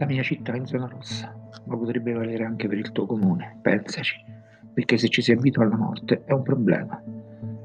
La 0.00 0.06
mia 0.06 0.22
città 0.22 0.54
è 0.54 0.56
in 0.56 0.64
zona 0.64 0.86
rossa, 0.86 1.30
ma 1.66 1.76
potrebbe 1.76 2.14
valere 2.14 2.42
anche 2.42 2.66
per 2.66 2.78
il 2.78 2.90
tuo 2.90 3.04
comune, 3.04 3.58
pensaci, 3.60 4.16
perché 4.72 4.96
se 4.96 5.10
ci 5.10 5.20
si 5.20 5.30
abitua 5.30 5.64
alla 5.64 5.76
morte 5.76 6.24
è 6.24 6.32
un 6.32 6.40
problema. 6.40 6.98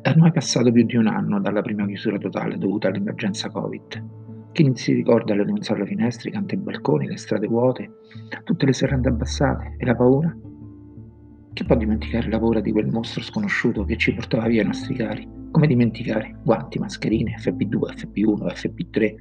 È 0.00 0.10
ormai 0.10 0.30
passato 0.30 0.70
più 0.70 0.84
di 0.84 0.94
un 0.94 1.08
anno 1.08 1.40
dalla 1.40 1.60
prima 1.60 1.84
chiusura 1.86 2.18
totale 2.18 2.56
dovuta 2.56 2.86
all'emergenza 2.86 3.50
Covid. 3.50 4.04
Chi 4.52 4.62
non 4.62 4.76
si 4.76 4.92
ricorda 4.92 5.34
le 5.34 5.44
lenzuola 5.44 5.84
finestre, 5.84 6.28
i 6.28 6.32
canti 6.32 6.56
balconi, 6.56 7.08
le 7.08 7.16
strade 7.16 7.48
vuote, 7.48 7.90
tutte 8.44 8.64
le 8.64 8.74
serrande 8.74 9.08
abbassate 9.08 9.74
e 9.76 9.84
la 9.84 9.96
paura? 9.96 10.32
Chi 11.52 11.64
può 11.64 11.74
dimenticare 11.74 12.28
la 12.28 12.38
paura 12.38 12.60
di 12.60 12.70
quel 12.70 12.86
mostro 12.86 13.22
sconosciuto 13.22 13.82
che 13.82 13.96
ci 13.96 14.14
portava 14.14 14.46
via 14.46 14.62
i 14.62 14.66
nostri 14.66 14.94
cari? 14.94 15.39
Come 15.50 15.66
dimenticare? 15.66 16.36
Guanti, 16.44 16.78
mascherine, 16.78 17.34
FP2, 17.36 17.78
FP1, 17.96 18.46
FP3. 18.54 19.14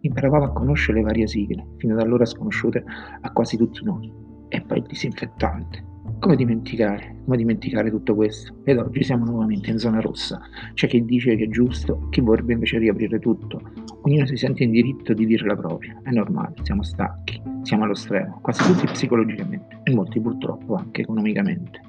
Imparavamo 0.00 0.44
a 0.46 0.52
conoscere 0.52 0.98
le 0.98 1.04
varie 1.04 1.28
sigle, 1.28 1.64
fino 1.76 1.94
ad 1.94 2.00
allora 2.00 2.24
sconosciute 2.24 2.82
a 3.20 3.30
quasi 3.30 3.56
tutti 3.56 3.84
noi. 3.84 4.12
E 4.48 4.60
poi 4.62 4.78
il 4.78 4.84
disinfettante. 4.84 5.84
Come 6.18 6.34
dimenticare? 6.34 7.18
Come 7.24 7.36
dimenticare 7.36 7.90
tutto 7.90 8.16
questo? 8.16 8.56
Ed 8.64 8.78
oggi 8.78 9.04
siamo 9.04 9.26
nuovamente 9.26 9.70
in 9.70 9.78
zona 9.78 10.00
rossa. 10.00 10.40
C'è 10.74 10.88
chi 10.88 11.04
dice 11.04 11.36
che 11.36 11.44
è 11.44 11.48
giusto, 11.48 12.08
chi 12.10 12.20
vorrebbe 12.20 12.54
invece 12.54 12.78
riaprire 12.78 13.20
tutto. 13.20 13.60
Ognuno 14.02 14.26
si 14.26 14.36
sente 14.36 14.64
in 14.64 14.72
diritto 14.72 15.14
di 15.14 15.24
dire 15.24 15.46
la 15.46 15.54
propria. 15.54 16.00
È 16.02 16.10
normale, 16.10 16.54
siamo 16.62 16.82
stanchi, 16.82 17.40
siamo 17.62 17.84
allo 17.84 17.94
stremo, 17.94 18.40
quasi 18.42 18.72
tutti 18.72 18.86
psicologicamente 18.86 19.78
e 19.84 19.94
molti 19.94 20.20
purtroppo 20.20 20.74
anche 20.74 21.02
economicamente. 21.02 21.80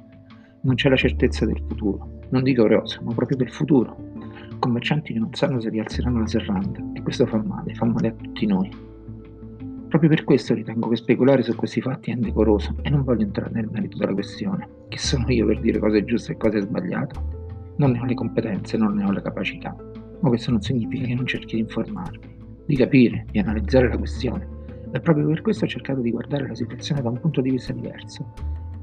Non 0.61 0.75
c'è 0.75 0.89
la 0.89 0.95
certezza 0.95 1.45
del 1.45 1.61
futuro 1.67 2.16
non 2.29 2.43
dico 2.43 2.67
rosa, 2.67 2.99
ma 3.01 3.13
proprio 3.13 3.37
del 3.37 3.51
futuro. 3.51 3.95
Commercianti 4.59 5.13
che 5.13 5.19
non 5.19 5.33
sanno 5.33 5.59
se 5.59 5.69
rialzeranno 5.69 6.19
la 6.19 6.27
serranda 6.27 6.83
e 6.93 7.01
questo 7.01 7.25
fa 7.25 7.41
male, 7.41 7.73
fa 7.73 7.85
male 7.85 8.07
a 8.09 8.11
tutti 8.11 8.45
noi. 8.45 8.69
Proprio 9.87 10.09
per 10.09 10.25
questo 10.25 10.53
ritengo 10.53 10.89
che 10.89 10.97
speculare 10.97 11.43
su 11.43 11.55
questi 11.55 11.79
fatti 11.79 12.11
è 12.11 12.13
indecoroso 12.13 12.75
e 12.81 12.89
non 12.89 13.03
voglio 13.03 13.23
entrare 13.23 13.51
nel 13.53 13.69
merito 13.71 13.97
della 13.97 14.13
questione. 14.13 14.67
Chi 14.89 14.97
sono 14.97 15.25
io 15.29 15.45
per 15.45 15.61
dire 15.61 15.79
cosa 15.79 15.97
è 15.97 16.03
giusto 16.03 16.33
e 16.33 16.37
cosa 16.37 16.57
è 16.57 16.61
sbagliato? 16.61 17.35
Non 17.77 17.91
ne 17.91 18.01
ho 18.01 18.05
le 18.05 18.13
competenze, 18.13 18.75
non 18.75 18.95
ne 18.95 19.05
ho 19.05 19.11
la 19.11 19.21
capacità, 19.21 19.73
ma 20.19 20.27
questo 20.27 20.51
non 20.51 20.61
significa 20.61 21.05
che 21.05 21.15
non 21.15 21.25
cerchi 21.25 21.55
di 21.55 21.61
informarmi, 21.61 22.35
di 22.65 22.75
capire, 22.75 23.25
di 23.31 23.39
analizzare 23.39 23.87
la 23.87 23.97
questione. 23.97 24.55
E 24.91 24.99
proprio 24.99 25.27
per 25.27 25.41
questo 25.41 25.63
ho 25.63 25.67
cercato 25.67 26.01
di 26.01 26.11
guardare 26.11 26.47
la 26.47 26.55
situazione 26.55 27.01
da 27.01 27.09
un 27.09 27.19
punto 27.19 27.39
di 27.39 27.51
vista 27.51 27.71
diverso. 27.71 28.33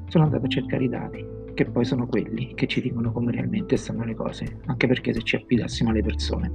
Sono 0.07 0.23
andato 0.23 0.45
a 0.45 0.49
cercare 0.49 0.85
i 0.85 0.89
dati, 0.89 1.25
che 1.55 1.65
poi 1.65 1.85
sono 1.85 2.05
quelli 2.05 2.53
che 2.53 2.67
ci 2.67 2.81
dicono 2.81 3.11
come 3.11 3.31
realmente 3.31 3.77
stanno 3.77 4.03
le 4.03 4.13
cose, 4.13 4.59
anche 4.65 4.85
perché 4.85 5.13
se 5.13 5.23
ci 5.23 5.37
affidassimo 5.37 5.89
alle 5.89 6.03
persone, 6.03 6.51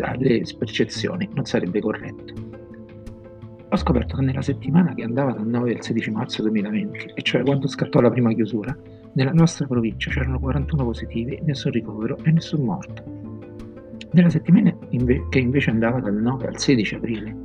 alle 0.00 0.42
percezioni, 0.56 1.28
non 1.34 1.44
sarebbe 1.44 1.80
corretto. 1.80 2.32
Ho 3.68 3.76
scoperto 3.76 4.16
che 4.16 4.22
nella 4.22 4.40
settimana 4.40 4.94
che 4.94 5.02
andava 5.02 5.32
dal 5.32 5.46
9 5.46 5.74
al 5.74 5.82
16 5.82 6.10
marzo 6.12 6.42
2020, 6.42 7.12
e 7.14 7.22
cioè 7.22 7.42
quando 7.42 7.66
scattò 7.66 8.00
la 8.00 8.10
prima 8.10 8.32
chiusura, 8.32 8.74
nella 9.14 9.32
nostra 9.32 9.66
provincia 9.66 10.10
c'erano 10.10 10.38
41 10.38 10.84
positivi, 10.84 11.40
nessun 11.42 11.72
ricovero 11.72 12.16
e 12.22 12.30
nessun 12.30 12.64
morto. 12.64 13.02
Nella 14.12 14.30
settimana 14.30 14.72
inve- 14.90 15.26
che 15.28 15.40
invece 15.40 15.70
andava 15.70 15.98
dal 15.98 16.14
9 16.14 16.46
al 16.46 16.58
16 16.58 16.94
aprile, 16.94 17.36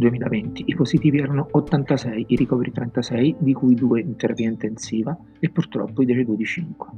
2020 0.00 0.64
i 0.66 0.74
positivi 0.74 1.18
erano 1.18 1.46
86, 1.52 2.24
i 2.28 2.36
ricoveri 2.36 2.72
36, 2.72 3.36
di 3.38 3.52
cui 3.52 3.74
2 3.74 4.00
in 4.00 4.16
terapia 4.16 4.48
intensiva 4.48 5.16
e 5.38 5.50
purtroppo 5.50 6.02
i 6.02 6.06
deceduti 6.06 6.44
5. 6.44 6.88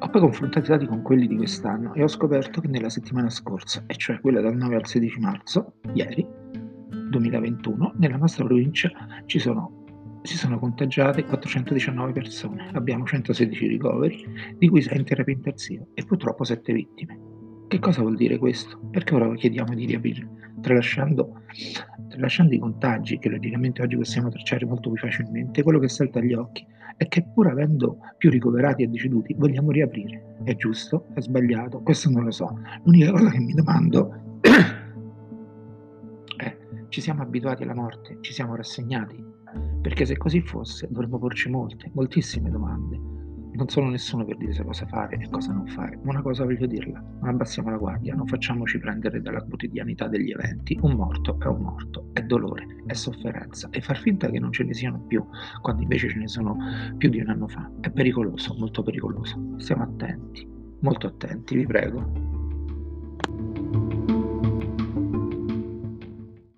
Ho 0.00 0.08
poi 0.08 0.20
confrontato 0.20 0.66
i 0.66 0.68
dati 0.68 0.86
con 0.86 1.00
quelli 1.00 1.26
di 1.26 1.36
quest'anno 1.36 1.94
e 1.94 2.02
ho 2.02 2.08
scoperto 2.08 2.60
che 2.60 2.68
nella 2.68 2.90
settimana 2.90 3.30
scorsa, 3.30 3.84
e 3.86 3.94
cioè 3.94 4.20
quella 4.20 4.42
dal 4.42 4.56
9 4.56 4.74
al 4.74 4.86
16 4.86 5.20
marzo, 5.20 5.74
ieri, 5.94 6.26
2021, 7.08 7.94
nella 7.96 8.16
nostra 8.16 8.44
provincia 8.44 8.90
ci 9.24 9.38
sono 9.38 9.82
si 10.24 10.38
sono 10.38 10.58
contagiate 10.58 11.22
419 11.22 12.12
persone, 12.12 12.70
abbiamo 12.72 13.04
116 13.04 13.66
ricoveri, 13.66 14.26
di 14.56 14.68
cui 14.70 14.80
6 14.80 14.96
in 14.96 15.04
terapia 15.04 15.34
intensiva 15.34 15.84
e 15.92 16.02
purtroppo 16.02 16.44
7 16.44 16.72
vittime. 16.72 17.18
Che 17.68 17.78
cosa 17.78 18.00
vuol 18.00 18.16
dire 18.16 18.38
questo? 18.38 18.80
Perché 18.90 19.14
ora 19.14 19.30
chiediamo 19.34 19.74
di 19.74 19.84
riaprire, 19.84 20.26
tralasciando, 20.64 21.42
tralasciando 22.08 22.54
i 22.54 22.58
contagi 22.58 23.18
che 23.18 23.28
logicamente 23.28 23.82
oggi 23.82 23.96
possiamo 23.96 24.30
tracciare 24.30 24.64
molto 24.64 24.90
più 24.90 24.98
facilmente, 24.98 25.62
quello 25.62 25.78
che 25.78 25.88
salta 25.88 26.18
agli 26.18 26.32
occhi 26.32 26.66
è 26.96 27.06
che 27.06 27.22
pur 27.34 27.48
avendo 27.48 27.98
più 28.16 28.30
ricoverati 28.30 28.82
e 28.82 28.86
deceduti 28.86 29.34
vogliamo 29.34 29.70
riaprire. 29.70 30.38
È 30.42 30.56
giusto? 30.56 31.08
È 31.14 31.20
sbagliato? 31.20 31.80
Questo 31.82 32.10
non 32.10 32.24
lo 32.24 32.30
so. 32.30 32.58
L'unica 32.84 33.10
cosa 33.12 33.30
che 33.30 33.38
mi 33.38 33.52
domando 33.52 34.38
è 36.36 36.56
ci 36.88 37.00
siamo 37.00 37.22
abituati 37.22 37.62
alla 37.64 37.74
morte, 37.74 38.18
ci 38.20 38.32
siamo 38.32 38.56
rassegnati? 38.56 39.22
Perché 39.82 40.06
se 40.06 40.16
così 40.16 40.40
fosse 40.40 40.88
dovremmo 40.90 41.18
porci 41.18 41.50
molte, 41.50 41.90
moltissime 41.92 42.50
domande 42.50 43.13
non 43.54 43.68
sono 43.68 43.88
nessuno 43.88 44.24
per 44.24 44.36
dire 44.36 44.64
cosa 44.64 44.86
fare 44.86 45.16
e 45.16 45.28
cosa 45.30 45.52
non 45.52 45.66
fare, 45.66 45.98
ma 46.02 46.10
una 46.10 46.22
cosa 46.22 46.44
voglio 46.44 46.66
dirla, 46.66 47.02
non 47.20 47.28
abbassiamo 47.30 47.70
la 47.70 47.76
guardia, 47.76 48.14
non 48.14 48.26
facciamoci 48.26 48.78
prendere 48.78 49.20
dalla 49.20 49.42
quotidianità 49.42 50.08
degli 50.08 50.30
eventi, 50.30 50.78
un 50.82 50.92
morto 50.92 51.38
è 51.40 51.46
un 51.46 51.62
morto, 51.62 52.10
è 52.12 52.22
dolore, 52.22 52.66
è 52.86 52.92
sofferenza. 52.94 53.68
E 53.70 53.80
far 53.80 53.98
finta 53.98 54.28
che 54.28 54.38
non 54.38 54.52
ce 54.52 54.64
ne 54.64 54.74
siano 54.74 55.00
più, 55.06 55.24
quando 55.60 55.82
invece 55.82 56.08
ce 56.08 56.18
ne 56.18 56.28
sono 56.28 56.56
più 56.96 57.10
di 57.10 57.20
un 57.20 57.28
anno 57.28 57.48
fa, 57.48 57.70
è 57.80 57.90
pericoloso, 57.90 58.54
molto 58.58 58.82
pericoloso, 58.82 59.54
stiamo 59.58 59.84
attenti, 59.84 60.46
molto 60.80 61.06
attenti, 61.06 61.56
vi 61.56 61.66
prego. 61.66 62.33